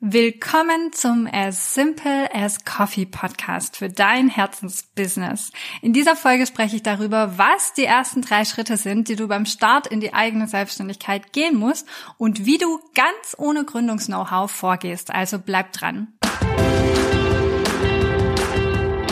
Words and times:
Willkommen 0.00 0.92
zum 0.92 1.26
As 1.26 1.74
Simple 1.74 2.32
as 2.32 2.64
Coffee 2.64 3.04
Podcast 3.04 3.76
für 3.76 3.88
dein 3.88 4.28
Herzensbusiness. 4.28 5.50
In 5.82 5.92
dieser 5.92 6.14
Folge 6.14 6.46
spreche 6.46 6.76
ich 6.76 6.84
darüber, 6.84 7.36
was 7.36 7.72
die 7.72 7.84
ersten 7.84 8.22
drei 8.22 8.44
Schritte 8.44 8.76
sind, 8.76 9.08
die 9.08 9.16
du 9.16 9.26
beim 9.26 9.44
Start 9.44 9.88
in 9.88 9.98
die 9.98 10.14
eigene 10.14 10.46
Selbstständigkeit 10.46 11.32
gehen 11.32 11.56
musst 11.56 11.88
und 12.16 12.46
wie 12.46 12.58
du 12.58 12.78
ganz 12.94 13.34
ohne 13.38 13.64
Gründungs-Know-how 13.64 14.48
vorgehst. 14.48 15.12
Also 15.12 15.40
bleib 15.40 15.72
dran. 15.72 16.12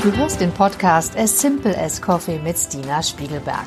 Du 0.04 0.16
hörst 0.16 0.40
den 0.40 0.52
Podcast 0.52 1.16
As 1.16 1.40
Simple 1.40 1.76
as 1.76 2.00
Coffee 2.00 2.38
mit 2.38 2.56
Stina 2.56 3.02
Spiegelberg. 3.02 3.66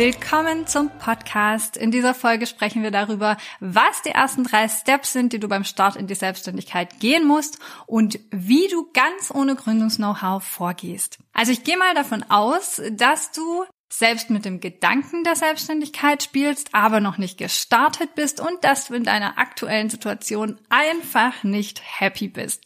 Willkommen 0.00 0.66
zum 0.66 0.88
Podcast. 0.88 1.76
In 1.76 1.90
dieser 1.90 2.14
Folge 2.14 2.46
sprechen 2.46 2.82
wir 2.82 2.90
darüber, 2.90 3.36
was 3.60 4.00
die 4.00 4.08
ersten 4.08 4.44
drei 4.44 4.66
Steps 4.66 5.12
sind, 5.12 5.34
die 5.34 5.38
du 5.38 5.46
beim 5.46 5.62
Start 5.62 5.94
in 5.94 6.06
die 6.06 6.14
Selbstständigkeit 6.14 7.00
gehen 7.00 7.26
musst 7.26 7.58
und 7.84 8.18
wie 8.30 8.66
du 8.68 8.88
ganz 8.94 9.30
ohne 9.30 9.56
Gründungs-Know-how 9.56 10.42
vorgehst. 10.42 11.18
Also 11.34 11.52
ich 11.52 11.64
gehe 11.64 11.76
mal 11.76 11.94
davon 11.94 12.24
aus, 12.30 12.80
dass 12.92 13.32
du 13.32 13.66
selbst 13.92 14.30
mit 14.30 14.44
dem 14.44 14.60
Gedanken 14.60 15.24
der 15.24 15.34
Selbstständigkeit 15.34 16.22
spielst, 16.22 16.74
aber 16.74 17.00
noch 17.00 17.18
nicht 17.18 17.38
gestartet 17.38 18.14
bist 18.14 18.40
und 18.40 18.62
dass 18.62 18.86
du 18.86 18.94
in 18.94 19.02
deiner 19.02 19.36
aktuellen 19.36 19.90
Situation 19.90 20.58
einfach 20.68 21.42
nicht 21.42 21.82
happy 21.98 22.28
bist. 22.28 22.64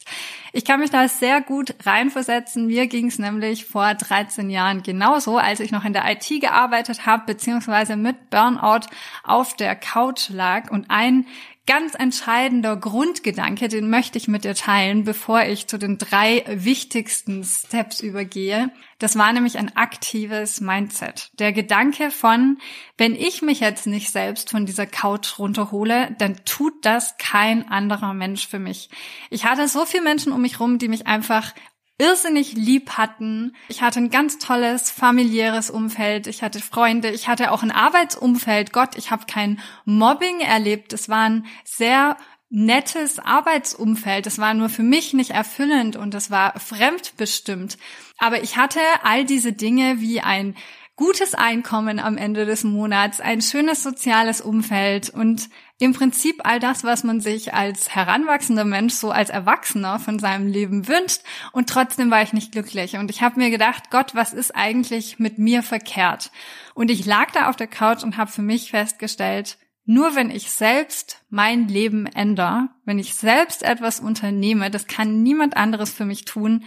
Ich 0.53 0.65
kann 0.65 0.79
mich 0.79 0.91
da 0.91 1.07
sehr 1.07 1.41
gut 1.41 1.73
reinversetzen. 1.83 2.67
Mir 2.67 2.85
ging 2.87 3.07
es 3.07 3.17
nämlich 3.17 3.65
vor 3.65 3.95
13 3.95 4.51
Jahren 4.51 4.83
genauso, 4.83 5.37
als 5.37 5.59
ich 5.59 5.71
noch 5.71 5.83
in 5.83 5.93
der 5.93 6.09
IT 6.09 6.29
gearbeitet 6.39 7.07
habe, 7.07 7.23
beziehungsweise 7.25 7.97
mit 7.97 8.29
Burnout 8.29 8.87
auf 9.23 9.55
der 9.55 9.75
Couch 9.75 10.29
lag 10.29 10.69
und 10.69 10.89
ein 10.89 11.25
ganz 11.67 11.95
entscheidender 11.95 12.77
Grundgedanke, 12.77 13.67
den 13.67 13.89
möchte 13.89 14.17
ich 14.17 14.27
mit 14.27 14.43
dir 14.43 14.53
teilen, 14.53 15.03
bevor 15.03 15.43
ich 15.43 15.67
zu 15.67 15.77
den 15.77 15.97
drei 15.97 16.43
wichtigsten 16.47 17.43
Steps 17.43 18.01
übergehe. 18.01 18.71
Das 18.99 19.17
war 19.17 19.33
nämlich 19.33 19.57
ein 19.57 19.75
aktives 19.75 20.61
Mindset. 20.61 21.31
Der 21.39 21.53
Gedanke 21.53 22.11
von, 22.11 22.59
wenn 22.97 23.15
ich 23.15 23.41
mich 23.41 23.59
jetzt 23.61 23.87
nicht 23.87 24.11
selbst 24.11 24.51
von 24.51 24.65
dieser 24.65 24.85
Couch 24.85 25.39
runterhole, 25.39 26.15
dann 26.19 26.37
tut 26.45 26.85
das 26.85 27.17
kein 27.17 27.67
anderer 27.69 28.13
Mensch 28.13 28.47
für 28.47 28.59
mich. 28.59 28.89
Ich 29.29 29.45
hatte 29.45 29.67
so 29.67 29.85
viele 29.85 30.03
Menschen 30.03 30.33
um 30.33 30.41
mich 30.41 30.59
rum, 30.59 30.77
die 30.77 30.87
mich 30.87 31.07
einfach 31.07 31.53
irrsinnig 31.97 32.53
lieb 32.53 32.91
hatten. 32.91 33.55
Ich 33.69 33.81
hatte 33.81 33.99
ein 33.99 34.09
ganz 34.09 34.37
tolles 34.37 34.91
familiäres 34.91 35.69
Umfeld. 35.69 36.27
Ich 36.27 36.43
hatte 36.43 36.59
Freunde. 36.59 37.09
Ich 37.11 37.27
hatte 37.27 37.51
auch 37.51 37.63
ein 37.63 37.71
Arbeitsumfeld. 37.71 38.73
Gott, 38.73 38.97
ich 38.97 39.11
habe 39.11 39.25
kein 39.27 39.59
Mobbing 39.85 40.41
erlebt. 40.41 40.93
Es 40.93 41.07
war 41.07 41.29
ein 41.29 41.45
sehr 41.63 42.17
nettes 42.49 43.19
Arbeitsumfeld. 43.19 44.27
Es 44.27 44.39
war 44.39 44.53
nur 44.53 44.69
für 44.69 44.83
mich 44.83 45.13
nicht 45.13 45.31
erfüllend 45.31 45.95
und 45.95 46.13
es 46.13 46.31
war 46.31 46.59
fremdbestimmt. 46.59 47.77
Aber 48.17 48.43
ich 48.43 48.57
hatte 48.57 48.79
all 49.03 49.25
diese 49.25 49.53
Dinge 49.53 49.99
wie 49.99 50.21
ein 50.21 50.55
gutes 50.95 51.33
Einkommen 51.33 51.99
am 51.99 52.17
Ende 52.17 52.45
des 52.45 52.63
Monats, 52.63 53.19
ein 53.19 53.41
schönes 53.41 53.83
soziales 53.83 54.39
Umfeld 54.39 55.09
und 55.09 55.49
im 55.77 55.93
Prinzip 55.93 56.41
all 56.45 56.59
das, 56.59 56.85
was 56.85 57.03
man 57.03 57.19
sich 57.19 57.53
als 57.53 57.93
heranwachsender 57.93 58.63
Mensch, 58.63 58.93
so 58.93 59.11
als 59.11 59.29
Erwachsener 59.29 59.99
von 59.99 60.19
seinem 60.19 60.47
Leben 60.47 60.87
wünscht. 60.87 61.21
Und 61.51 61.69
trotzdem 61.69 62.11
war 62.11 62.21
ich 62.21 62.31
nicht 62.31 62.53
glücklich. 62.53 62.95
Und 62.95 63.11
ich 63.11 63.21
habe 63.21 63.39
mir 63.39 63.49
gedacht, 63.49 63.91
Gott, 63.91 64.15
was 64.15 64.31
ist 64.31 64.55
eigentlich 64.55 65.19
mit 65.19 65.37
mir 65.37 65.63
verkehrt? 65.63 66.31
Und 66.75 66.89
ich 66.89 67.05
lag 67.05 67.31
da 67.31 67.49
auf 67.49 67.57
der 67.57 67.67
Couch 67.67 68.03
und 68.03 68.15
habe 68.15 68.31
für 68.31 68.41
mich 68.41 68.71
festgestellt, 68.71 69.57
nur 69.83 70.15
wenn 70.15 70.31
ich 70.31 70.49
selbst 70.49 71.21
mein 71.29 71.67
Leben 71.67 72.07
ändere, 72.07 72.69
wenn 72.85 72.97
ich 72.97 73.13
selbst 73.13 73.61
etwas 73.61 73.99
unternehme, 73.99 74.71
das 74.71 74.87
kann 74.87 75.21
niemand 75.21 75.57
anderes 75.57 75.91
für 75.91 76.05
mich 76.05 76.25
tun, 76.25 76.63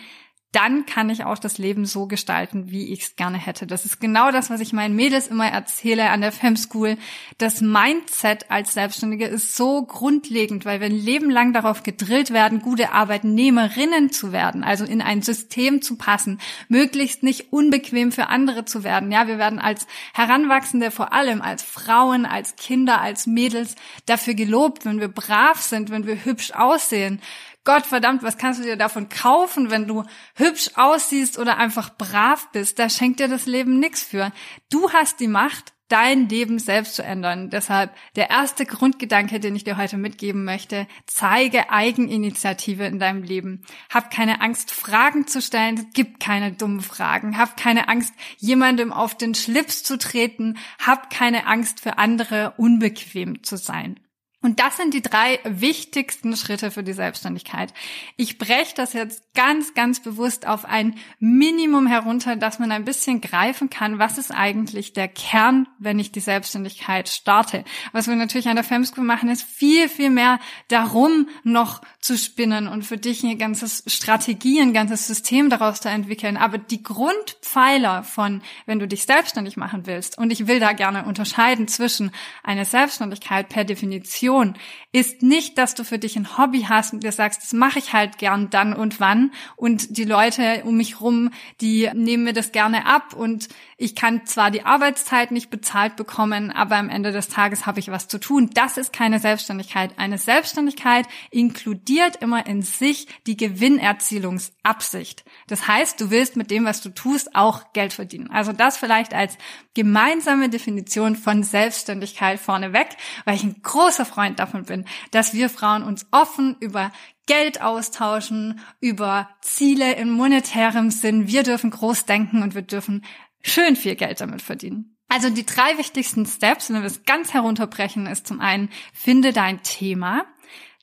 dann 0.53 0.87
kann 0.87 1.11
ich 1.11 1.25
auch 1.25 1.39
das 1.39 1.59
Leben 1.59 1.85
so 1.85 2.07
gestalten, 2.07 2.71
wie 2.71 2.91
ich 2.91 3.03
es 3.03 3.17
gerne 3.17 3.37
hätte. 3.37 3.67
Das 3.67 3.85
ist 3.85 4.01
genau 4.01 4.31
das, 4.31 4.49
was 4.49 4.61
ich 4.61 4.73
meinen 4.73 4.97
Mädels 4.97 5.29
immer 5.29 5.47
erzähle 5.47 6.09
an 6.09 6.23
der 6.23 6.33
Fem 6.33 6.57
School. 6.57 6.97
Das 7.37 7.61
Mindset 7.61 8.51
als 8.51 8.73
Selbstständige 8.73 9.27
ist 9.27 9.57
so 9.57 9.83
grundlegend, 9.83 10.65
weil 10.65 10.81
wir 10.81 10.87
ein 10.87 10.99
Leben 10.99 11.31
lang 11.31 11.53
darauf 11.53 11.83
gedrillt 11.83 12.33
werden, 12.33 12.63
gute 12.63 12.93
Arbeitnehmerinnen 12.93 14.11
zu 14.11 14.33
werden, 14.33 14.65
also 14.65 14.87
in 14.87 15.03
ein 15.03 15.21
System 15.21 15.83
zu 15.83 15.97
passen, 15.97 16.41
möglichst 16.69 17.23
nicht 17.23 17.53
unbequem 17.53 18.11
für 18.11 18.29
andere 18.29 18.65
zu 18.65 18.85
werden. 18.85 19.13
Ja, 19.13 19.27
wir 19.27 19.37
werden 19.37 19.59
als 19.59 19.87
Heranwachsende, 20.15 20.91
vor 20.91 21.13
allem 21.13 21.43
als 21.43 21.63
Frauen, 21.63 22.25
als 22.25 22.57
Kinder, 22.57 23.03
als 23.03 23.27
Mädels 23.27 23.75
dafür 24.07 24.33
gelobt, 24.33 24.87
wenn 24.87 24.99
wir 24.99 25.09
brav 25.09 25.61
sind, 25.61 25.91
wenn 25.91 26.07
wir 26.07 26.25
hübsch 26.25 26.53
aussehen, 26.53 27.21
Gott 27.69 27.85
verdammt, 27.85 28.23
was 28.23 28.39
kannst 28.39 28.61
du 28.61 28.65
dir 28.65 28.79
davon 28.79 29.11
kaufen, 29.11 29.71
wenn 29.71 29.87
du 29.87 30.03
hübsch 30.37 30.71
aussiehst 30.77 31.39
oder 31.39 31.59
einfach 31.59 31.95
brav 31.99 32.49
bist? 32.51 32.79
Da 32.79 32.89
schenkt 32.89 33.21
dir 33.21 33.29
das 33.29 33.45
Leben 33.45 33.79
nichts 33.79 34.03
für. 34.03 34.33
Du 34.73 34.91
hast 34.91 35.21
die 35.21 35.29
Macht, 35.29 35.75
dein 35.89 36.31
Leben 36.31 36.59
selbst 36.59 36.95
zu 36.95 37.03
ändern. 37.03 37.51
Deshalb 37.51 37.95
der 38.17 38.31
erste 38.31 38.65
Grundgedanke, 38.65 39.39
den 39.39 39.55
ich 39.55 39.65
dir 39.65 39.77
heute 39.77 39.99
mitgeben 39.99 40.47
möchte, 40.47 40.87
zeige 41.05 41.69
Eigeninitiative 41.69 42.87
in 42.87 42.99
deinem 42.99 43.23
Leben. 43.23 43.67
Hab 43.93 44.11
keine 44.11 44.41
Angst, 44.41 44.71
Fragen 44.71 45.27
zu 45.27 45.43
stellen, 45.43 45.91
gib 45.93 46.21
keine 46.21 46.53
dummen 46.53 46.81
Fragen. 46.81 47.37
Hab 47.37 47.59
keine 47.59 47.91
Angst, 47.91 48.15
jemandem 48.39 48.95
auf 48.95 49.15
den 49.15 49.35
Schlips 49.35 49.83
zu 49.83 49.99
treten. 49.99 50.57
Hab 50.83 51.11
keine 51.11 51.47
Angst, 51.47 51.81
für 51.81 51.99
andere 51.99 52.55
unbequem 52.57 53.43
zu 53.43 53.59
sein. 53.59 54.01
Und 54.41 54.61
das 54.61 54.77
sind 54.77 54.95
die 54.95 55.03
drei 55.03 55.41
wichtigsten 55.43 56.37
Schritte 56.37 56.71
für 56.71 56.85
die 56.85 56.93
Selbstständigkeit. 56.93 57.75
Ich 58.17 58.39
breche 58.39 58.73
das 58.77 58.93
jetzt 58.93 59.35
ganz, 59.35 59.75
ganz 59.75 60.01
bewusst 60.01 60.47
auf 60.47 60.65
ein 60.65 60.95
Minimum 61.19 61.89
herunter, 61.89 62.37
dass 62.37 62.61
man 62.61 62.71
ein 62.71 62.85
bisschen 62.85 63.21
greifen 63.21 63.69
kann, 63.69 63.99
was 63.99 64.17
ist 64.17 64.31
eigentlich 64.31 64.93
der 64.93 65.09
Kern, 65.09 65.67
wenn 65.81 65.99
ich 65.99 66.13
die 66.13 66.21
Selbstständigkeit 66.21 67.09
starte. 67.09 67.65
Was 67.91 68.07
wir 68.07 68.15
natürlich 68.15 68.49
an 68.49 68.55
der 68.55 68.65
Femschool 68.65 69.03
machen, 69.03 69.29
ist 69.29 69.43
viel, 69.43 69.89
viel 69.89 70.11
mehr 70.11 70.39
darum 70.69 71.29
noch 71.43 71.83
zu 71.99 72.17
spinnen 72.17 72.69
und 72.69 72.85
für 72.85 72.97
dich 72.97 73.25
eine 73.25 73.37
ganze 73.37 73.67
Strategie, 73.91 74.61
ein 74.61 74.73
ganzes 74.73 75.09
System 75.09 75.51
daraus 75.51 75.81
zu 75.81 75.89
entwickeln. 75.89 76.37
Aber 76.37 76.59
die 76.59 76.85
Grundpfeiler 76.85 78.05
von, 78.05 78.41
wenn 78.67 78.79
du 78.79 78.87
dich 78.87 79.03
selbstständig 79.03 79.57
machen 79.57 79.87
willst, 79.87 80.17
und 80.17 80.31
ich 80.31 80.47
will 80.47 80.61
da 80.61 80.75
gerne 80.75 81.07
unterscheiden 81.07 81.67
zwischen 81.67 82.13
einer 82.45 82.65
Selbstständigkeit 82.65 83.49
per 83.49 83.65
Definition 83.65 84.28
Motivation 84.29 84.55
ist 84.91 85.23
nicht, 85.23 85.59
dass 85.59 85.75
du 85.75 85.85
für 85.85 85.99
dich 85.99 86.17
ein 86.17 86.39
Hobby 86.39 86.63
hast 86.69 86.95
und 86.95 87.03
dir 87.03 87.13
sagst, 87.13 87.43
das 87.43 87.53
mache 87.53 87.79
ich 87.79 87.93
halt 87.93 88.17
gern 88.17 88.49
dann 88.49 88.73
und 88.73 89.01
wann 89.01 89.33
und 89.57 89.99
die 89.99 90.05
Leute 90.05 90.63
um 90.65 90.79
mich 90.79 91.01
rum, 91.01 91.31
die 91.61 91.91
nehmen 91.95 92.25
mir 92.25 92.33
das 92.33 92.53
gerne 92.53 92.87
ab 92.87 93.13
und 93.13 93.49
ich 93.77 93.95
kann 93.95 94.27
zwar 94.27 94.51
die 94.51 94.65
Arbeitszeit 94.65 95.31
nicht 95.31 95.51
bezahlt 95.51 95.95
bekommen, 95.97 96.51
aber 96.51 96.77
am 96.77 96.89
Ende 96.89 97.13
des 97.13 97.29
Tages 97.29 97.67
habe 97.67 97.81
ich 97.81 97.91
was 97.91 98.09
zu 98.09 98.19
tun. 98.19 98.51
Das 98.55 98.77
ist 98.77 98.93
keine 98.93 99.21
Selbstständigkeit. 99.21 99.93
Eine 99.99 100.19
Selbstständigkeit 100.19 101.07
inkludiert 101.31 102.17
immer 102.17 102.47
in 102.47 102.63
sich 102.63 103.07
die 103.27 103.37
Gewinnerzielungsabsicht. 103.37 105.25
Das 105.47 105.69
heißt, 105.69 106.01
du 106.01 106.11
willst 106.11 106.35
mit 106.35 106.51
dem, 106.51 106.65
was 106.65 106.81
du 106.81 106.89
tust, 106.89 107.37
auch 107.37 107.73
Geld 107.73 107.93
verdienen. 107.93 108.31
Also 108.31 108.53
das 108.53 108.79
vielleicht 108.79 109.15
als 109.15 109.39
gemeinsame 109.75 110.49
Definition 110.49 111.15
von 111.15 111.45
Selbstständigkeit 111.45 112.41
vorneweg, 112.41 112.89
weil 113.27 113.37
ich 113.37 113.45
ein 113.45 113.63
großer 113.63 114.05
Freund 114.05 114.18
davon 114.37 114.65
bin, 114.65 114.85
dass 115.11 115.35
wir 115.35 115.49
Frauen 115.49 115.83
uns 115.83 116.07
offen 116.11 116.57
über 116.61 116.93
Geld 117.27 117.61
austauschen, 117.61 118.61
über 118.81 119.29
Ziele 119.41 119.95
in 119.95 120.11
monetärem 120.11 120.91
Sinn. 120.91 121.29
Wir 121.29 121.43
dürfen 121.43 121.71
groß 121.71 122.07
denken 122.07 122.43
und 122.43 122.55
wir 122.55 122.63
dürfen 122.63 123.05
schön 123.43 123.77
viel 123.77 123.95
Geld 123.97 124.21
damit 124.21 124.43
verdienen. 124.43 124.97
Also 125.09 125.31
die 125.31 125.47
drei 125.47 125.79
wichtigsten 125.79 126.27
Steps, 126.27 126.69
wenn 126.71 126.83
wir 126.83 126.87
es 126.87 127.05
ganz 127.05 127.33
herunterbrechen, 127.33 128.07
ist 128.07 128.27
zum 128.27 128.41
einen, 128.41 128.69
finde 128.93 129.33
dein 129.33 129.63
Thema, 129.63 130.25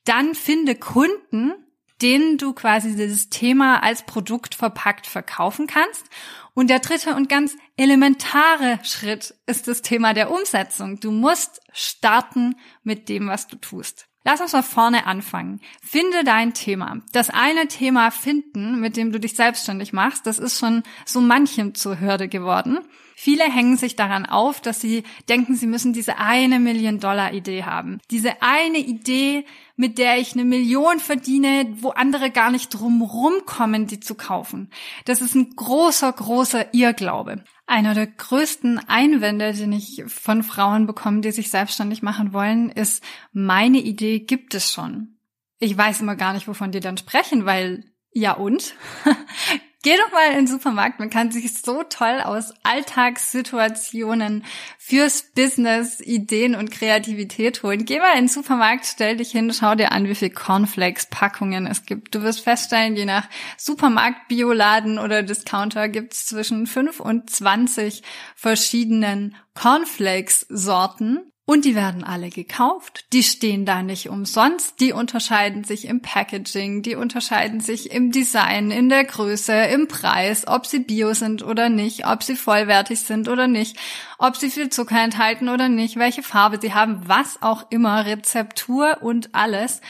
dann 0.04 0.34
finde 0.34 0.76
Kunden, 0.76 1.54
denen 2.01 2.38
du 2.38 2.53
quasi 2.53 2.95
dieses 2.95 3.30
Thema 3.30 3.81
als 3.83 4.06
Produkt 4.06 4.56
verpackt 4.56 5.07
verkaufen 5.07 5.68
kannst. 5.68 6.06
Und 6.53 6.69
der 6.69 6.80
dritte 6.80 7.15
und 7.15 7.30
ganz 7.30 7.56
elementare 7.77 8.80
Schritt 8.83 9.36
ist 9.45 9.68
das 9.68 9.81
Thema 9.81 10.13
der 10.13 10.31
Umsetzung. 10.31 11.00
Du 11.00 11.12
musst 11.12 11.62
starten 11.71 12.56
mit 12.83 13.09
dem, 13.09 13.27
was 13.27 13.47
du 13.47 13.57
tust. 13.57 14.07
Lass 14.27 14.42
uns 14.42 14.53
mal 14.53 14.63
vorne 14.63 15.06
anfangen. 15.06 15.62
Finde 15.83 16.24
dein 16.24 16.56
Thema. 16.56 17.01
Das 17.12 17.30
eine 17.30 17.68
Thema 17.68 18.09
finden, 18.09 18.80
mit 18.80 18.98
dem 18.98 19.12
du 19.12 19.19
dich 19.19 19.36
selbstständig 19.36 19.94
machst, 19.94 20.25
das 20.25 20.39
ist 20.39 20.59
schon 20.59 20.81
so 21.06 21.21
manchem 21.21 21.75
zur 21.75 22.00
Hürde 22.00 22.27
geworden. 22.27 22.80
Viele 23.15 23.44
hängen 23.44 23.77
sich 23.77 23.95
daran 23.95 24.25
auf, 24.25 24.59
dass 24.62 24.81
sie 24.81 25.03
denken, 25.30 25.56
sie 25.56 25.68
müssen 25.68 25.94
diese 25.94 26.18
eine 26.18 26.59
Million-Dollar-Idee 26.59 27.63
haben. 27.63 28.01
Diese 28.09 28.41
eine 28.41 28.80
Idee, 28.80 29.45
mit 29.75 29.98
der 29.98 30.18
ich 30.18 30.33
eine 30.33 30.45
Million 30.45 31.00
verdiene, 31.00 31.68
wo 31.81 31.89
andere 31.89 32.31
gar 32.31 32.51
nicht 32.51 32.69
drumrum 32.69 33.33
kommen, 33.45 33.88
die 33.88 34.00
zu 34.00 34.16
kaufen. 34.16 34.69
Das 35.06 35.22
ist 35.22 35.36
ein 35.36 35.56
großer, 35.56 36.12
großer 36.12 36.74
Irrglaube. 36.74 37.44
Einer 37.68 37.94
der 37.94 38.07
größten 38.07 38.80
Einwände, 38.88 39.54
den 39.54 39.74
ich 39.74 40.04
von 40.07 40.44
Frauen 40.44 40.88
bekomme, 40.88 41.22
die 41.22 41.31
sich 41.31 41.50
selbstständig 41.50 42.01
machen 42.01 42.31
wollen, 42.31 42.69
ist, 42.69 43.04
meine 43.33 43.80
Idee 43.80 44.19
gibt 44.19 44.54
es 44.54 44.72
schon. 44.72 45.18
Ich 45.60 45.77
weiß 45.77 46.01
immer 46.01 46.16
gar 46.16 46.33
nicht, 46.33 46.48
wovon 46.48 46.72
die 46.72 46.80
dann 46.80 46.98
sprechen, 46.98 47.45
weil 47.45 47.86
ja 48.12 48.33
und? 48.33 48.75
Geh 49.86 49.98
doch 49.98 50.12
mal 50.12 50.32
in 50.32 50.38
den 50.38 50.48
Supermarkt. 50.48 50.98
Man 50.98 51.12
kann 51.12 51.30
sich 51.30 51.62
so 51.62 51.84
toll 51.84 52.20
aus 52.24 52.56
Alltagssituationen 52.64 54.44
fürs 54.80 55.22
Business 55.36 56.00
Ideen 56.00 56.56
und 56.56 56.72
Kreativität 56.72 57.62
holen. 57.62 57.86
Geh 57.86 58.00
mal 58.00 58.14
in 58.14 58.22
den 58.22 58.28
Supermarkt, 58.28 58.88
stell 58.88 59.18
dich 59.18 59.30
hin, 59.30 59.54
schau 59.54 59.76
dir 59.76 59.92
an, 59.92 60.10
wie 60.10 60.16
viel 60.16 60.32
Cornflakes-Packungen 60.32 61.68
es 61.68 61.86
gibt. 61.86 62.16
Du 62.16 62.24
wirst 62.24 62.40
feststellen, 62.40 62.96
je 62.96 63.06
nach 63.06 63.30
Supermarkt, 63.58 64.28
Bioladen 64.28 64.98
oder 64.98 65.22
Discounter 65.22 65.88
gibt 65.88 66.14
es 66.14 66.26
zwischen 66.26 66.66
5 66.66 67.00
und 67.00 67.30
20 67.30 68.02
verschiedenen 68.36 69.36
Cornflakes-Sorten. 69.54 71.32
Und 71.47 71.63
die 71.63 71.75
werden 71.75 72.03
alle 72.03 72.30
gekauft. 72.30 73.06
Die 73.13 73.21
stehen 73.21 73.65
da 73.65 73.83
nicht 73.83 74.09
umsonst. 74.09 74.80
Die 74.80 74.94
unterscheiden 74.94 75.63
sich 75.63 75.86
im 75.86 76.01
Packaging, 76.01 76.81
die 76.81 76.95
unterscheiden 76.95 77.59
sich 77.59 77.92
im 77.92 78.12
Design, 78.12 78.71
in 78.71 78.89
der 78.89 79.03
Größe, 79.03 79.53
im 79.53 79.88
Preis, 79.88 80.47
ob 80.47 80.65
sie 80.65 80.80
bio 80.80 81.13
sind 81.13 81.44
oder 81.44 81.69
nicht, 81.69 82.07
ob 82.07 82.24
sie 82.24 82.36
vollwertig 82.36 83.01
sind 83.01 83.27
oder 83.27 83.47
nicht, 83.47 83.77
ob 84.18 84.36
sie 84.36 84.50
viel 84.50 84.69
Zucker 84.69 85.03
enthalten 85.03 85.47
oder 85.47 85.69
nicht, 85.69 85.97
welche 85.97 86.24
Farbe 86.24 86.57
sie 86.59 86.74
haben, 86.74 87.07
was 87.07 87.39
auch 87.44 87.69
immer, 87.69 88.07
Rezeptur 88.07 89.03
und 89.03 89.36
alles. 89.36 89.81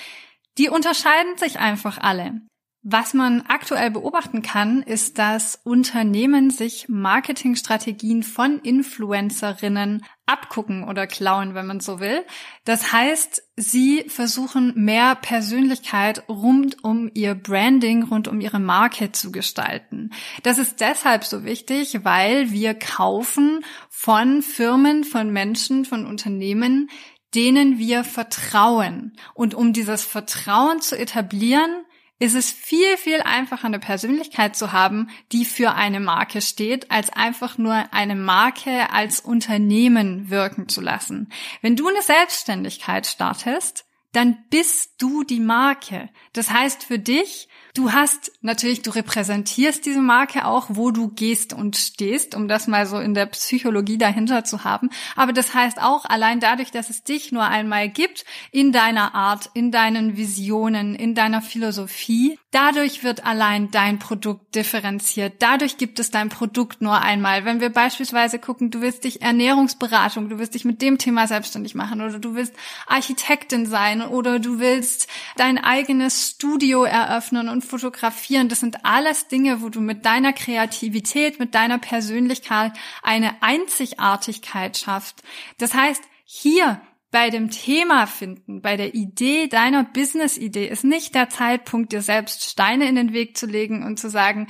Die 0.57 0.67
unterscheiden 0.67 1.37
sich 1.37 1.59
einfach 1.59 1.97
alle. 1.97 2.41
Was 2.87 3.15
man 3.15 3.41
aktuell 3.47 3.89
beobachten 3.89 4.43
kann, 4.43 4.83
ist, 4.83 5.17
dass 5.17 5.59
Unternehmen 5.63 6.51
sich 6.51 6.87
Marketingstrategien 6.87 8.21
von 8.21 8.59
Influencerinnen 8.59 10.05
abgucken 10.27 10.83
oder 10.83 11.07
klauen, 11.07 11.55
wenn 11.55 11.65
man 11.65 11.79
so 11.79 11.99
will. 11.99 12.23
Das 12.63 12.93
heißt, 12.93 13.41
sie 13.55 14.03
versuchen 14.07 14.71
mehr 14.75 15.15
Persönlichkeit 15.15 16.29
rund 16.29 16.83
um 16.83 17.09
ihr 17.15 17.33
Branding, 17.33 18.03
rund 18.03 18.27
um 18.27 18.39
ihre 18.39 18.59
Marke 18.59 19.11
zu 19.11 19.31
gestalten. 19.31 20.11
Das 20.43 20.59
ist 20.59 20.79
deshalb 20.79 21.23
so 21.23 21.43
wichtig, 21.43 22.01
weil 22.03 22.51
wir 22.51 22.75
kaufen 22.75 23.65
von 23.89 24.43
Firmen, 24.43 25.03
von 25.03 25.33
Menschen, 25.33 25.85
von 25.85 26.05
Unternehmen, 26.05 26.91
denen 27.33 27.79
wir 27.79 28.03
vertrauen. 28.03 29.13
Und 29.33 29.55
um 29.55 29.73
dieses 29.73 30.05
Vertrauen 30.05 30.81
zu 30.81 30.95
etablieren, 30.95 31.83
ist 32.19 32.35
es 32.35 32.51
viel, 32.51 32.97
viel 32.97 33.21
einfacher, 33.21 33.65
eine 33.65 33.79
Persönlichkeit 33.79 34.55
zu 34.55 34.71
haben, 34.71 35.09
die 35.31 35.43
für 35.43 35.73
eine 35.73 35.99
Marke 35.99 36.41
steht, 36.41 36.89
als 36.91 37.09
einfach 37.09 37.57
nur 37.57 37.93
eine 37.93 38.15
Marke 38.15 38.91
als 38.91 39.19
Unternehmen 39.19 40.29
wirken 40.29 40.69
zu 40.69 40.81
lassen. 40.81 41.29
Wenn 41.61 41.75
du 41.75 41.87
eine 41.87 42.01
Selbstständigkeit 42.01 43.05
startest, 43.05 43.85
dann 44.13 44.37
bist 44.49 45.01
du 45.01 45.23
die 45.23 45.41
Marke. 45.41 46.09
Das 46.31 46.49
heißt 46.49 46.85
für 46.85 46.99
dich, 46.99 47.49
Du 47.75 47.91
hast 47.91 48.31
natürlich, 48.41 48.83
du 48.83 48.91
repräsentierst 48.91 49.85
diese 49.85 49.99
Marke 49.99 50.45
auch, 50.45 50.67
wo 50.69 50.91
du 50.91 51.09
gehst 51.09 51.51
und 51.51 51.75
stehst, 51.75 52.33
um 52.33 52.47
das 52.47 52.67
mal 52.67 52.85
so 52.85 52.99
in 52.99 53.13
der 53.13 53.25
Psychologie 53.25 53.97
dahinter 53.97 54.45
zu 54.45 54.63
haben. 54.63 54.89
Aber 55.17 55.33
das 55.33 55.53
heißt 55.53 55.81
auch, 55.81 56.05
allein 56.05 56.39
dadurch, 56.39 56.71
dass 56.71 56.89
es 56.89 57.03
dich 57.03 57.33
nur 57.33 57.43
einmal 57.43 57.89
gibt, 57.89 58.23
in 58.53 58.71
deiner 58.71 59.13
Art, 59.13 59.49
in 59.53 59.71
deinen 59.71 60.15
Visionen, 60.15 60.95
in 60.95 61.15
deiner 61.15 61.41
Philosophie, 61.41 62.39
dadurch 62.51 63.03
wird 63.03 63.25
allein 63.25 63.71
dein 63.71 63.99
Produkt 63.99 64.55
differenziert. 64.55 65.33
Dadurch 65.39 65.75
gibt 65.75 65.99
es 65.99 66.11
dein 66.11 66.29
Produkt 66.29 66.81
nur 66.81 67.01
einmal. 67.01 67.43
Wenn 67.43 67.59
wir 67.59 67.71
beispielsweise 67.71 68.39
gucken, 68.39 68.71
du 68.71 68.79
willst 68.79 69.03
dich 69.03 69.21
Ernährungsberatung, 69.21 70.29
du 70.29 70.39
willst 70.39 70.53
dich 70.53 70.63
mit 70.63 70.81
dem 70.81 70.97
Thema 70.97 71.27
selbstständig 71.27 71.75
machen 71.75 71.99
oder 71.99 72.19
du 72.19 72.35
willst 72.35 72.53
Architektin 72.87 73.65
sein 73.65 74.01
oder 74.01 74.39
du 74.39 74.59
willst 74.59 75.09
dein 75.35 75.61
eigenes 75.61 76.29
Studio 76.29 76.85
eröffnen 76.85 77.49
und 77.49 77.64
Fotografieren, 77.65 78.49
das 78.49 78.61
sind 78.61 78.85
alles 78.85 79.27
Dinge, 79.27 79.61
wo 79.61 79.69
du 79.69 79.81
mit 79.81 80.05
deiner 80.05 80.33
Kreativität, 80.33 81.39
mit 81.39 81.55
deiner 81.55 81.79
Persönlichkeit 81.79 82.71
eine 83.03 83.41
Einzigartigkeit 83.41 84.77
schaffst. 84.77 85.23
Das 85.57 85.73
heißt, 85.73 86.03
hier 86.23 86.81
bei 87.11 87.29
dem 87.29 87.49
Thema 87.49 88.07
finden, 88.07 88.61
bei 88.61 88.75
der 88.75 88.93
Idee 88.93 89.47
deiner 89.47 89.83
Business-Idee 89.83 90.67
ist 90.67 90.83
nicht 90.83 91.15
der 91.15 91.29
Zeitpunkt, 91.29 91.93
dir 91.93 92.01
selbst 92.01 92.43
Steine 92.43 92.89
in 92.89 92.95
den 92.95 93.13
Weg 93.13 93.37
zu 93.37 93.45
legen 93.45 93.83
und 93.83 93.99
zu 93.99 94.09
sagen, 94.09 94.47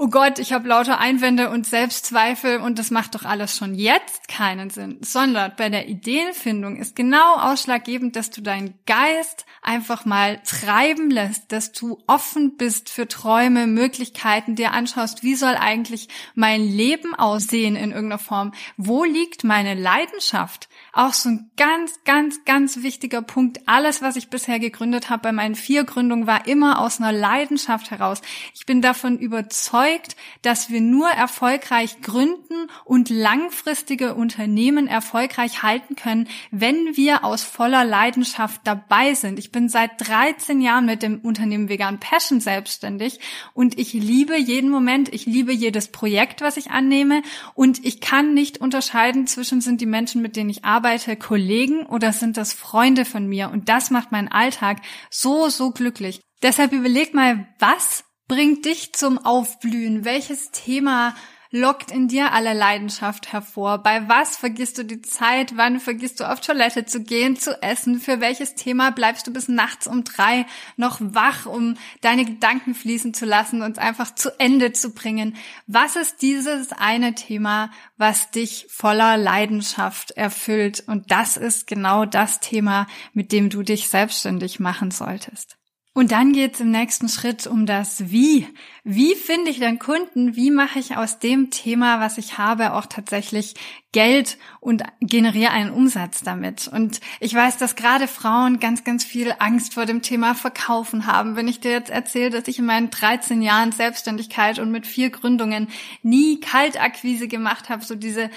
oh 0.00 0.06
Gott, 0.06 0.38
ich 0.38 0.52
habe 0.52 0.68
lauter 0.68 1.00
Einwände 1.00 1.50
und 1.50 1.66
Selbstzweifel 1.66 2.60
und 2.60 2.78
das 2.78 2.92
macht 2.92 3.16
doch 3.16 3.24
alles 3.24 3.56
schon 3.56 3.74
jetzt 3.74 4.28
keinen 4.28 4.70
Sinn, 4.70 4.98
sondern 5.00 5.52
bei 5.56 5.70
der 5.70 5.88
Ideenfindung 5.88 6.76
ist 6.76 6.94
genau 6.94 7.34
ausschlaggebend, 7.34 8.14
dass 8.14 8.30
du 8.30 8.40
deinen 8.40 8.74
Geist 8.86 9.44
einfach 9.60 10.04
mal 10.04 10.40
treiben 10.44 11.10
lässt, 11.10 11.50
dass 11.50 11.72
du 11.72 11.98
offen 12.06 12.56
bist 12.56 12.90
für 12.90 13.08
Träume, 13.08 13.66
Möglichkeiten, 13.66 14.54
dir 14.54 14.70
anschaust, 14.70 15.24
wie 15.24 15.34
soll 15.34 15.56
eigentlich 15.56 16.08
mein 16.36 16.62
Leben 16.62 17.16
aussehen 17.16 17.74
in 17.74 17.90
irgendeiner 17.90 18.20
Form, 18.20 18.52
wo 18.76 19.02
liegt 19.02 19.42
meine 19.42 19.74
Leidenschaft, 19.74 20.68
auch 20.92 21.12
so 21.12 21.28
ein 21.28 21.50
ganz, 21.56 22.00
ganz, 22.04 22.44
ganz 22.44 22.82
wichtiger 22.82 23.22
Punkt. 23.22 23.60
Alles, 23.66 24.02
was 24.02 24.16
ich 24.16 24.28
bisher 24.28 24.58
gegründet 24.58 25.10
habe 25.10 25.22
bei 25.22 25.32
meinen 25.32 25.54
vier 25.54 25.84
Gründungen, 25.84 26.26
war 26.26 26.46
immer 26.46 26.80
aus 26.80 27.00
einer 27.00 27.12
Leidenschaft 27.12 27.90
heraus. 27.90 28.22
Ich 28.54 28.66
bin 28.66 28.82
davon 28.82 29.18
überzeugt, 29.18 30.16
dass 30.42 30.70
wir 30.70 30.80
nur 30.80 31.08
erfolgreich 31.08 32.00
gründen 32.00 32.68
und 32.84 33.10
langfristige 33.10 34.14
Unternehmen 34.14 34.86
erfolgreich 34.86 35.62
halten 35.62 35.96
können, 35.96 36.28
wenn 36.50 36.96
wir 36.96 37.24
aus 37.24 37.42
voller 37.42 37.84
Leidenschaft 37.84 38.60
dabei 38.64 39.14
sind. 39.14 39.38
Ich 39.38 39.52
bin 39.52 39.68
seit 39.68 39.92
13 40.08 40.60
Jahren 40.60 40.86
mit 40.86 41.02
dem 41.02 41.20
Unternehmen 41.20 41.68
Vegan 41.68 42.00
Passion 42.00 42.40
selbstständig 42.40 43.20
und 43.54 43.78
ich 43.78 43.92
liebe 43.92 44.36
jeden 44.38 44.70
Moment. 44.70 45.12
Ich 45.12 45.26
liebe 45.26 45.52
jedes 45.52 45.88
Projekt, 45.88 46.40
was 46.40 46.56
ich 46.56 46.70
annehme 46.70 47.22
und 47.54 47.84
ich 47.84 48.00
kann 48.00 48.34
nicht 48.34 48.58
unterscheiden 48.58 49.26
zwischen 49.26 49.60
sind 49.60 49.80
die 49.80 49.86
Menschen, 49.86 50.22
mit 50.22 50.36
denen 50.36 50.50
ich 50.50 50.64
arbeite, 50.64 50.77
arbeite, 50.78 51.16
Kollegen 51.16 51.86
oder 51.86 52.12
sind 52.12 52.36
das 52.36 52.52
Freunde 52.52 53.04
von 53.04 53.26
mir? 53.26 53.50
Und 53.50 53.68
das 53.68 53.90
macht 53.90 54.12
meinen 54.12 54.28
Alltag 54.28 54.78
so, 55.10 55.48
so 55.48 55.72
glücklich. 55.72 56.20
Deshalb 56.40 56.72
überleg 56.72 57.14
mal, 57.14 57.48
was 57.58 58.04
bringt 58.28 58.64
dich 58.64 58.92
zum 58.92 59.18
Aufblühen? 59.18 60.04
Welches 60.04 60.52
Thema 60.52 61.16
lockt 61.50 61.90
in 61.90 62.08
dir 62.08 62.32
alle 62.32 62.52
Leidenschaft 62.52 63.32
hervor? 63.32 63.78
Bei 63.78 64.08
was 64.08 64.36
vergisst 64.36 64.78
du 64.78 64.84
die 64.84 65.02
Zeit? 65.02 65.56
Wann 65.56 65.80
vergisst 65.80 66.20
du 66.20 66.30
auf 66.30 66.40
Toilette 66.40 66.86
zu 66.86 67.02
gehen, 67.02 67.36
zu 67.36 67.62
essen? 67.62 68.00
Für 68.00 68.20
welches 68.20 68.54
Thema 68.54 68.90
bleibst 68.90 69.26
du 69.26 69.32
bis 69.32 69.48
nachts 69.48 69.86
um 69.86 70.04
drei 70.04 70.46
noch 70.76 70.98
wach, 71.00 71.46
um 71.46 71.76
deine 72.00 72.24
Gedanken 72.24 72.74
fließen 72.74 73.14
zu 73.14 73.26
lassen 73.26 73.62
und 73.62 73.78
einfach 73.78 74.14
zu 74.14 74.30
Ende 74.40 74.72
zu 74.72 74.92
bringen? 74.92 75.36
Was 75.66 75.96
ist 75.96 76.22
dieses 76.22 76.72
eine 76.72 77.14
Thema, 77.14 77.70
was 77.96 78.30
dich 78.30 78.66
voller 78.70 79.16
Leidenschaft 79.16 80.12
erfüllt? 80.12 80.84
Und 80.86 81.10
das 81.10 81.36
ist 81.36 81.66
genau 81.66 82.04
das 82.04 82.40
Thema, 82.40 82.86
mit 83.12 83.32
dem 83.32 83.50
du 83.50 83.62
dich 83.62 83.88
selbstständig 83.88 84.60
machen 84.60 84.90
solltest. 84.90 85.57
Und 85.98 86.12
dann 86.12 86.32
geht 86.32 86.54
es 86.54 86.60
im 86.60 86.70
nächsten 86.70 87.08
Schritt 87.08 87.48
um 87.48 87.66
das 87.66 88.12
Wie. 88.12 88.46
Wie 88.84 89.16
finde 89.16 89.50
ich 89.50 89.58
denn 89.58 89.80
Kunden? 89.80 90.36
Wie 90.36 90.52
mache 90.52 90.78
ich 90.78 90.96
aus 90.96 91.18
dem 91.18 91.50
Thema, 91.50 91.98
was 91.98 92.18
ich 92.18 92.38
habe, 92.38 92.74
auch 92.74 92.86
tatsächlich 92.86 93.54
Geld 93.90 94.38
und 94.60 94.84
generiere 95.00 95.50
einen 95.50 95.72
Umsatz 95.72 96.22
damit? 96.22 96.68
Und 96.68 97.00
ich 97.18 97.34
weiß, 97.34 97.56
dass 97.56 97.74
gerade 97.74 98.06
Frauen 98.06 98.60
ganz, 98.60 98.84
ganz 98.84 99.04
viel 99.04 99.34
Angst 99.40 99.74
vor 99.74 99.86
dem 99.86 100.00
Thema 100.00 100.36
Verkaufen 100.36 101.06
haben. 101.06 101.34
Wenn 101.34 101.48
ich 101.48 101.58
dir 101.58 101.72
jetzt 101.72 101.90
erzähle, 101.90 102.30
dass 102.30 102.46
ich 102.46 102.60
in 102.60 102.66
meinen 102.66 102.90
13 102.90 103.42
Jahren 103.42 103.72
Selbstständigkeit 103.72 104.60
und 104.60 104.70
mit 104.70 104.86
vier 104.86 105.10
Gründungen 105.10 105.66
nie 106.04 106.38
Kaltakquise 106.38 107.26
gemacht 107.26 107.70
habe, 107.70 107.84
so 107.84 107.96
diese 107.96 108.30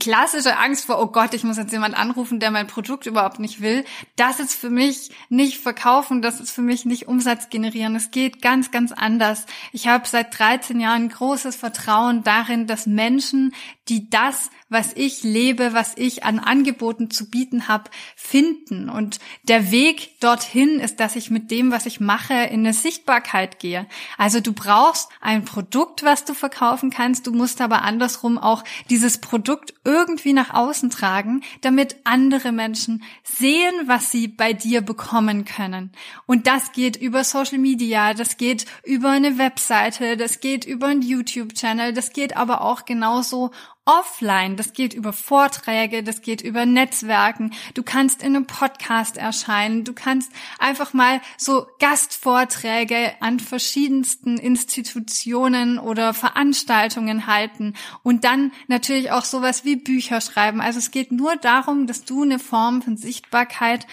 klassische 0.00 0.58
Angst 0.58 0.86
vor, 0.86 1.00
oh 1.00 1.06
Gott, 1.06 1.34
ich 1.34 1.44
muss 1.44 1.56
jetzt 1.56 1.72
jemand 1.72 1.96
anrufen, 1.96 2.40
der 2.40 2.50
mein 2.50 2.66
Produkt 2.66 3.06
überhaupt 3.06 3.38
nicht 3.38 3.60
will. 3.60 3.84
Das 4.16 4.40
ist 4.40 4.54
für 4.54 4.70
mich 4.70 5.10
nicht 5.28 5.58
verkaufen, 5.58 6.20
das 6.20 6.40
ist 6.40 6.50
für 6.50 6.62
mich 6.62 6.84
nicht 6.84 7.06
Umsatz 7.06 7.48
generieren. 7.48 7.94
Es 7.94 8.10
geht 8.10 8.42
ganz, 8.42 8.72
ganz 8.72 8.90
anders. 8.90 9.46
Ich 9.72 9.86
habe 9.86 10.08
seit 10.08 10.36
13 10.36 10.80
Jahren 10.80 11.08
großes 11.08 11.54
Vertrauen 11.54 12.24
darin, 12.24 12.66
dass 12.66 12.86
Menschen, 12.86 13.54
die 13.88 14.10
das, 14.10 14.50
was 14.68 14.92
ich 14.94 15.22
lebe, 15.22 15.72
was 15.72 15.92
ich 15.96 16.24
an 16.24 16.38
Angeboten 16.38 17.10
zu 17.10 17.30
bieten 17.30 17.68
habe, 17.68 17.90
finden. 18.16 18.88
Und 18.88 19.18
der 19.44 19.70
Weg 19.70 20.20
dorthin 20.20 20.80
ist, 20.80 21.00
dass 21.00 21.16
ich 21.16 21.30
mit 21.30 21.50
dem, 21.50 21.70
was 21.70 21.86
ich 21.86 22.00
mache, 22.00 22.34
in 22.34 22.60
eine 22.60 22.74
Sichtbarkeit 22.74 23.58
gehe. 23.58 23.86
Also 24.18 24.40
du 24.40 24.52
brauchst 24.52 25.08
ein 25.20 25.44
Produkt, 25.44 26.02
was 26.02 26.24
du 26.24 26.34
verkaufen 26.34 26.90
kannst. 26.90 27.26
Du 27.26 27.32
musst 27.32 27.60
aber 27.60 27.82
andersrum 27.82 28.36
auch 28.38 28.62
dieses 28.90 29.18
Produkt 29.18 29.74
irgendwie 29.84 30.32
nach 30.32 30.52
außen 30.52 30.90
tragen, 30.90 31.42
damit 31.62 31.96
andere 32.04 32.52
Menschen 32.52 33.02
sehen, 33.22 33.74
was 33.86 34.10
sie 34.10 34.28
bei 34.28 34.52
dir 34.52 34.82
bekommen 34.82 35.44
können. 35.44 35.92
Und 36.26 36.46
das 36.46 36.72
geht 36.72 36.96
über 36.96 37.24
Social 37.24 37.58
Media, 37.58 38.12
das 38.12 38.36
geht 38.36 38.66
über 38.84 39.10
eine 39.10 39.38
Webseite, 39.38 40.16
das 40.16 40.40
geht 40.40 40.64
über 40.64 40.88
einen 40.88 41.02
YouTube-Channel, 41.02 41.92
das 41.92 42.12
geht 42.12 42.36
aber 42.36 42.60
auch 42.60 42.84
genauso 42.84 43.50
offline. 43.88 44.56
Das 44.56 44.74
geht 44.74 44.92
über 44.92 45.14
Vorträge, 45.14 46.02
das 46.02 46.20
geht 46.20 46.42
über 46.42 46.66
Netzwerken. 46.66 47.54
Du 47.72 47.82
kannst 47.82 48.22
in 48.22 48.36
einem 48.36 48.46
Podcast 48.46 49.16
erscheinen. 49.16 49.84
Du 49.84 49.94
kannst 49.94 50.30
einfach 50.58 50.92
mal 50.92 51.22
so 51.38 51.66
Gastvorträge 51.80 53.14
an 53.20 53.40
verschiedensten 53.40 54.36
Institutionen 54.36 55.78
oder 55.78 56.12
Veranstaltungen 56.12 57.26
halten 57.26 57.74
und 58.02 58.24
dann 58.24 58.52
natürlich 58.66 59.10
auch 59.10 59.24
sowas 59.24 59.64
wie 59.64 59.76
Bücher 59.76 60.20
schreiben. 60.20 60.60
Also 60.60 60.78
es 60.78 60.90
geht 60.90 61.10
nur 61.10 61.36
darum, 61.36 61.86
dass 61.86 62.04
du 62.04 62.22
eine 62.22 62.38
Form 62.38 62.82
von 62.82 62.98
Sichtbarkeit 62.98 63.86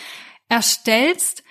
erstellst, 0.50 1.45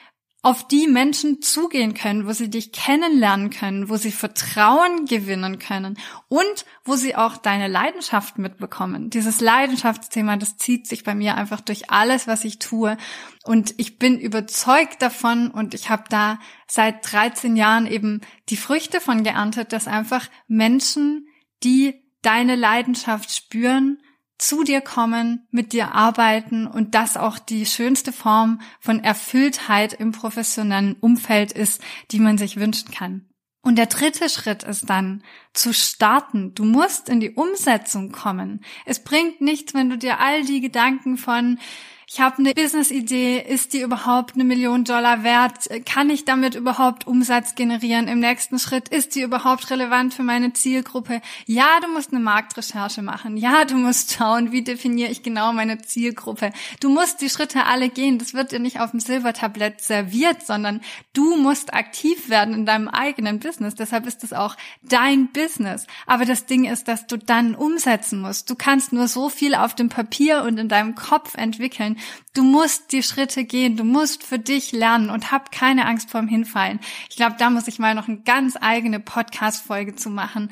auf 0.44 0.68
die 0.68 0.86
Menschen 0.86 1.40
zugehen 1.40 1.94
können, 1.94 2.26
wo 2.26 2.32
sie 2.32 2.50
dich 2.50 2.70
kennenlernen 2.70 3.48
können, 3.48 3.88
wo 3.88 3.96
sie 3.96 4.12
Vertrauen 4.12 5.06
gewinnen 5.06 5.58
können 5.58 5.96
und 6.28 6.66
wo 6.84 6.96
sie 6.96 7.16
auch 7.16 7.38
deine 7.38 7.66
Leidenschaft 7.66 8.36
mitbekommen. 8.36 9.08
Dieses 9.08 9.40
Leidenschaftsthema, 9.40 10.36
das 10.36 10.58
zieht 10.58 10.86
sich 10.86 11.02
bei 11.02 11.14
mir 11.14 11.36
einfach 11.36 11.62
durch 11.62 11.90
alles, 11.90 12.26
was 12.26 12.44
ich 12.44 12.58
tue. 12.58 12.98
Und 13.44 13.72
ich 13.78 13.98
bin 13.98 14.20
überzeugt 14.20 15.00
davon 15.00 15.50
und 15.50 15.72
ich 15.72 15.88
habe 15.88 16.04
da 16.10 16.38
seit 16.66 17.10
13 17.10 17.56
Jahren 17.56 17.86
eben 17.86 18.20
die 18.50 18.58
Früchte 18.58 19.00
von 19.00 19.24
geerntet, 19.24 19.72
dass 19.72 19.88
einfach 19.88 20.28
Menschen, 20.46 21.26
die 21.62 22.04
deine 22.20 22.54
Leidenschaft 22.54 23.34
spüren, 23.34 23.98
zu 24.38 24.64
dir 24.64 24.80
kommen, 24.80 25.46
mit 25.50 25.72
dir 25.72 25.94
arbeiten 25.94 26.66
und 26.66 26.94
das 26.94 27.16
auch 27.16 27.38
die 27.38 27.66
schönste 27.66 28.12
Form 28.12 28.60
von 28.80 29.02
Erfülltheit 29.02 29.92
im 29.92 30.12
professionellen 30.12 30.94
Umfeld 30.94 31.52
ist, 31.52 31.82
die 32.10 32.18
man 32.18 32.38
sich 32.38 32.56
wünschen 32.56 32.90
kann. 32.90 33.28
Und 33.62 33.76
der 33.76 33.86
dritte 33.86 34.28
Schritt 34.28 34.62
ist 34.62 34.90
dann 34.90 35.22
zu 35.54 35.72
starten. 35.72 36.54
Du 36.54 36.64
musst 36.64 37.08
in 37.08 37.20
die 37.20 37.30
Umsetzung 37.30 38.12
kommen. 38.12 38.62
Es 38.84 39.02
bringt 39.02 39.40
nichts, 39.40 39.72
wenn 39.72 39.88
du 39.88 39.96
dir 39.96 40.20
all 40.20 40.44
die 40.44 40.60
Gedanken 40.60 41.16
von 41.16 41.58
ich 42.06 42.20
habe 42.20 42.38
eine 42.38 42.52
Business-Idee, 42.52 43.38
ist 43.40 43.72
die 43.72 43.80
überhaupt 43.80 44.34
eine 44.34 44.44
Million 44.44 44.84
Dollar 44.84 45.24
wert? 45.24 45.68
Kann 45.86 46.10
ich 46.10 46.24
damit 46.24 46.54
überhaupt 46.54 47.06
Umsatz 47.06 47.54
generieren? 47.54 48.08
Im 48.08 48.20
nächsten 48.20 48.58
Schritt, 48.58 48.88
ist 48.88 49.14
die 49.14 49.22
überhaupt 49.22 49.70
relevant 49.70 50.14
für 50.14 50.22
meine 50.22 50.52
Zielgruppe? 50.52 51.22
Ja, 51.46 51.80
du 51.80 51.88
musst 51.88 52.12
eine 52.12 52.22
Marktrecherche 52.22 53.02
machen. 53.02 53.36
Ja, 53.36 53.64
du 53.64 53.76
musst 53.76 54.12
schauen, 54.12 54.52
wie 54.52 54.62
definiere 54.62 55.10
ich 55.10 55.22
genau 55.22 55.52
meine 55.52 55.80
Zielgruppe. 55.80 56.52
Du 56.80 56.90
musst 56.90 57.20
die 57.20 57.30
Schritte 57.30 57.64
alle 57.64 57.88
gehen. 57.88 58.18
Das 58.18 58.34
wird 58.34 58.52
dir 58.52 58.60
nicht 58.60 58.80
auf 58.80 58.90
dem 58.90 59.00
Silbertablett 59.00 59.80
serviert, 59.80 60.46
sondern 60.46 60.82
du 61.14 61.36
musst 61.36 61.72
aktiv 61.72 62.28
werden 62.28 62.54
in 62.54 62.66
deinem 62.66 62.88
eigenen 62.88 63.40
Business. 63.40 63.74
Deshalb 63.74 64.06
ist 64.06 64.22
es 64.24 64.32
auch 64.32 64.56
dein 64.82 65.28
Business. 65.28 65.86
Aber 66.06 66.26
das 66.26 66.46
Ding 66.46 66.64
ist, 66.64 66.86
dass 66.86 67.06
du 67.06 67.16
dann 67.16 67.54
umsetzen 67.54 68.20
musst. 68.20 68.50
Du 68.50 68.54
kannst 68.54 68.92
nur 68.92 69.08
so 69.08 69.28
viel 69.28 69.54
auf 69.54 69.74
dem 69.74 69.88
Papier 69.88 70.42
und 70.42 70.58
in 70.58 70.68
deinem 70.68 70.94
Kopf 70.94 71.34
entwickeln, 71.36 71.93
Du 72.34 72.42
musst 72.42 72.92
die 72.92 73.02
Schritte 73.02 73.44
gehen, 73.44 73.76
du 73.76 73.84
musst 73.84 74.22
für 74.22 74.38
dich 74.38 74.72
lernen 74.72 75.10
und 75.10 75.32
hab 75.32 75.52
keine 75.52 75.86
Angst 75.86 76.10
vorm 76.10 76.28
Hinfallen. 76.28 76.80
Ich 77.10 77.16
glaube, 77.16 77.36
da 77.38 77.50
muss 77.50 77.68
ich 77.68 77.78
mal 77.78 77.94
noch 77.94 78.08
eine 78.08 78.20
ganz 78.20 78.56
eigene 78.60 79.00
Podcast-Folge 79.00 79.94
zu 79.94 80.10
machen. 80.10 80.50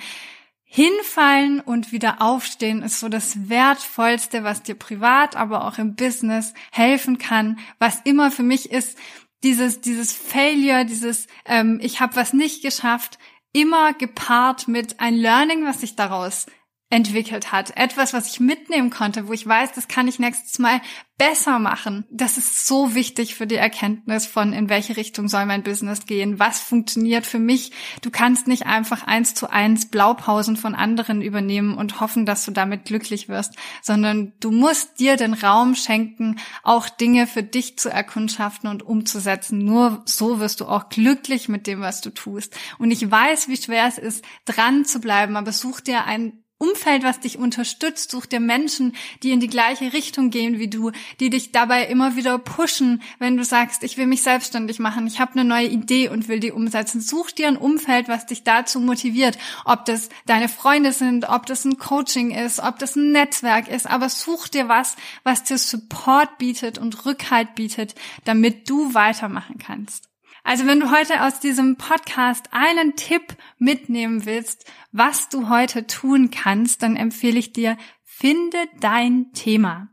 Hinfallen 0.65 1.61
und 1.61 1.93
wieder 1.93 2.23
aufstehen 2.23 2.83
ist 2.83 2.99
so 2.99 3.11
das 3.11 3.51
Wertvollste, 3.51 4.43
was 4.43 4.63
dir 4.63 4.75
privat, 4.75 5.37
aber 5.37 5.67
auch 5.67 5.77
im 5.77 5.97
Business 5.97 6.55
helfen 6.71 7.19
kann. 7.19 7.59
Was 7.79 8.01
immer 8.05 8.31
für 8.31 8.43
mich 8.43 8.71
ist, 8.73 8.97
dieses, 9.43 9.83
dieses 9.83 10.13
Failure, 10.13 10.87
dieses 10.87 11.27
ähm, 11.45 11.79
ich 11.83 12.01
habe 12.01 12.17
was 12.17 12.33
nicht 12.33 12.63
geschafft, 12.63 13.19
immer 13.53 13.93
gepaart 13.93 14.69
mit 14.69 15.01
ein 15.01 15.15
Learning, 15.15 15.67
was 15.67 15.83
ich 15.83 15.95
daraus 15.95 16.47
entwickelt 16.93 17.53
hat. 17.53 17.75
Etwas, 17.75 18.13
was 18.13 18.27
ich 18.29 18.39
mitnehmen 18.39 18.91
konnte, 18.91 19.27
wo 19.27 19.33
ich 19.33 19.47
weiß, 19.47 19.73
das 19.73 19.89
kann 19.89 20.09
ich 20.09 20.19
nächstes 20.19 20.59
Mal 20.59 20.83
besser 21.17 21.59
machen. 21.59 22.05
Das 22.11 22.37
ist 22.37 22.67
so 22.67 22.95
wichtig 22.95 23.35
für 23.35 23.47
die 23.47 23.57
Erkenntnis 23.57 24.27
von, 24.27 24.53
in 24.53 24.69
welche 24.69 24.97
Richtung 24.97 25.29
soll 25.29 25.47
mein 25.47 25.63
Business 25.63 26.05
gehen, 26.05 26.39
was 26.39 26.61
funktioniert 26.61 27.25
für 27.25 27.39
mich. 27.39 27.73
Du 28.03 28.11
kannst 28.11 28.47
nicht 28.47 28.67
einfach 28.67 29.07
eins 29.07 29.33
zu 29.35 29.49
eins 29.49 29.89
Blaupausen 29.89 30.59
von 30.59 30.75
anderen 30.75 31.23
übernehmen 31.23 31.79
und 31.79 32.01
hoffen, 32.01 32.27
dass 32.27 32.45
du 32.45 32.51
damit 32.51 32.85
glücklich 32.85 33.27
wirst, 33.29 33.55
sondern 33.81 34.35
du 34.41 34.51
musst 34.51 35.01
dir 35.01 35.17
den 35.17 35.33
Raum 35.33 35.75
schenken, 35.75 36.41
auch 36.63 36.91
Dinge 36.91 37.27
für 37.27 37.43
dich 37.43 37.79
zu 37.79 37.89
erkundschaften 37.89 38.69
und 38.69 38.83
umzusetzen. 38.83 39.59
Nur 39.59 40.03
so 40.05 40.41
wirst 40.41 40.61
du 40.61 40.67
auch 40.67 40.91
glücklich 40.91 41.49
mit 41.49 41.67
dem, 41.67 41.81
was 41.81 42.03
du 42.03 42.11
tust. 42.11 42.55
Und 42.79 42.91
ich 42.91 43.11
weiß, 43.11 43.49
wie 43.49 43.57
schwer 43.57 43.87
es 43.87 43.97
ist, 43.97 44.23
dran 44.45 44.85
zu 44.85 45.01
bleiben, 45.01 45.37
aber 45.37 45.53
such 45.53 45.81
dir 45.81 46.05
ein 46.05 46.43
Umfeld, 46.63 47.03
was 47.03 47.19
dich 47.19 47.39
unterstützt. 47.39 48.13
Such 48.13 48.27
dir 48.27 48.39
Menschen, 48.39 48.95
die 49.25 49.33
in 49.33 49.41
die 49.41 49.49
gleiche 49.49 49.93
Richtung 49.93 50.31
gehen 50.31 50.61
wie 50.61 50.69
du, 50.69 50.93
die 51.19 51.29
dich 51.29 51.51
dabei 51.51 51.87
immer 51.87 52.15
wieder 52.15 52.39
pushen, 52.39 53.03
wenn 53.19 53.37
du 53.37 53.45
sagst, 53.45 53.83
ich 53.83 53.97
will 53.97 54.07
mich 54.07 54.23
selbstständig 54.23 54.79
machen, 54.79 55.09
ich 55.09 55.19
habe 55.19 55.33
eine 55.33 55.45
neue 55.45 55.67
Idee 55.67 56.09
und 56.09 56.29
will 56.29 56.39
die 56.39 56.53
umsetzen. 56.53 57.01
Such 57.01 57.33
dir 57.33 57.49
ein 57.49 57.57
Umfeld, 57.57 58.07
was 58.07 58.27
dich 58.27 58.45
dazu 58.45 58.79
motiviert. 58.79 59.39
Ob 59.65 59.85
das 59.87 60.09
deine 60.27 60.49
Freunde 60.49 60.93
sind, 60.93 61.29
ob 61.29 61.47
das 61.47 61.65
ein 61.65 61.79
Coaching 61.79 62.31
ist, 62.31 62.61
ob 62.61 62.79
das 62.79 62.95
ein 62.95 63.11
Netzwerk 63.11 63.67
ist, 63.67 63.89
aber 63.89 64.09
such 64.09 64.47
dir 64.47 64.69
was, 64.69 64.95
was 65.25 65.43
dir 65.43 65.59
Support 65.59 66.39
bietet 66.39 66.79
und 66.79 67.05
Rückhalt 67.05 67.57
bietet, 67.57 67.97
damit 68.25 68.71
du 68.71 68.95
weitermachen 68.95 69.59
kannst. 69.59 70.12
Also 70.45 70.67
wenn 70.67 70.81
du 70.81 70.91
heute 70.91 71.23
aus 71.23 71.41
diesem 71.41 71.77
Podcast 71.77 72.49
einen 72.51 72.97
Tipp 72.97 73.37
mitnehmen 73.59 74.27
willst, 74.27 74.71
was 74.91 75.29
du 75.29 75.49
heute 75.49 75.87
tun 75.87 76.31
kannst, 76.31 76.83
dann 76.83 76.97
empfehle 76.97 77.39
ich 77.39 77.53
dir, 77.53 77.77
finde 78.03 78.59
dein 78.81 79.33
Thema. 79.33 79.89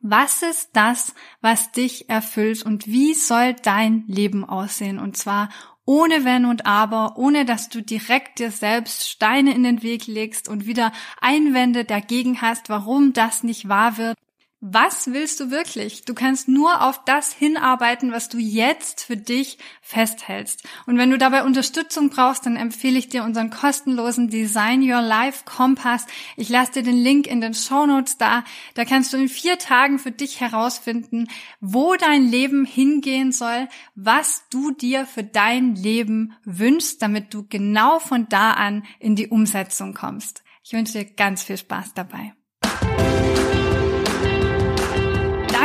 Was 0.00 0.42
ist 0.42 0.70
das, 0.74 1.14
was 1.40 1.72
dich 1.72 2.08
erfüllt 2.08 2.62
und 2.62 2.86
wie 2.86 3.14
soll 3.14 3.54
dein 3.54 4.04
Leben 4.06 4.44
aussehen? 4.44 5.00
Und 5.00 5.16
zwar 5.16 5.48
ohne 5.84 6.24
Wenn 6.24 6.44
und 6.44 6.66
Aber, 6.66 7.16
ohne 7.16 7.44
dass 7.44 7.68
du 7.68 7.82
direkt 7.82 8.38
dir 8.38 8.50
selbst 8.50 9.08
Steine 9.08 9.54
in 9.54 9.62
den 9.64 9.82
Weg 9.82 10.06
legst 10.06 10.48
und 10.48 10.66
wieder 10.66 10.92
Einwände 11.20 11.84
dagegen 11.84 12.40
hast, 12.40 12.68
warum 12.68 13.12
das 13.12 13.42
nicht 13.42 13.68
wahr 13.68 13.96
wird, 13.96 14.16
was 14.60 15.12
willst 15.12 15.38
du 15.38 15.52
wirklich? 15.52 16.04
Du 16.04 16.14
kannst 16.14 16.48
nur 16.48 16.82
auf 16.82 17.04
das 17.04 17.32
hinarbeiten, 17.32 18.10
was 18.10 18.28
du 18.28 18.38
jetzt 18.38 19.04
für 19.04 19.16
dich 19.16 19.58
festhältst. 19.82 20.64
Und 20.86 20.98
wenn 20.98 21.10
du 21.10 21.18
dabei 21.18 21.44
Unterstützung 21.44 22.10
brauchst, 22.10 22.44
dann 22.44 22.56
empfehle 22.56 22.98
ich 22.98 23.08
dir 23.08 23.22
unseren 23.22 23.50
kostenlosen 23.50 24.30
Design 24.30 24.82
Your 24.82 25.00
Life 25.00 25.44
Kompass. 25.44 26.06
Ich 26.36 26.48
lasse 26.48 26.72
dir 26.72 26.82
den 26.82 26.96
Link 26.96 27.28
in 27.28 27.40
den 27.40 27.54
Show 27.54 27.86
Notes 27.86 28.18
da. 28.18 28.42
Da 28.74 28.84
kannst 28.84 29.12
du 29.12 29.16
in 29.16 29.28
vier 29.28 29.58
Tagen 29.58 30.00
für 30.00 30.10
dich 30.10 30.40
herausfinden, 30.40 31.28
wo 31.60 31.94
dein 31.94 32.28
Leben 32.28 32.64
hingehen 32.64 33.30
soll, 33.30 33.68
was 33.94 34.42
du 34.50 34.72
dir 34.72 35.06
für 35.06 35.22
dein 35.22 35.76
Leben 35.76 36.32
wünschst, 36.44 37.00
damit 37.00 37.32
du 37.32 37.46
genau 37.48 38.00
von 38.00 38.28
da 38.28 38.52
an 38.52 38.84
in 38.98 39.14
die 39.14 39.28
Umsetzung 39.28 39.94
kommst. 39.94 40.42
Ich 40.64 40.72
wünsche 40.72 40.98
dir 40.98 41.04
ganz 41.04 41.44
viel 41.44 41.56
Spaß 41.56 41.94
dabei. 41.94 42.34